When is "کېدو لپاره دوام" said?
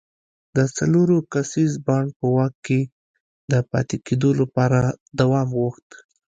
4.07-5.49